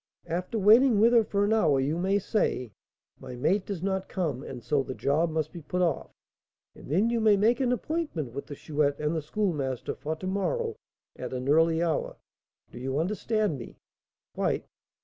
[0.25, 2.73] "After waiting with her for an hour, you may say,
[3.19, 6.09] 'My mate does not come, and so the job must be put off;'
[6.73, 10.25] and then you may make an appointment with the Chouette and the Schoolmaster for to
[10.25, 10.75] morrow,
[11.17, 12.17] at an early hour.
[12.71, 13.77] Do you understand me?"
[14.33, 14.65] "Quite."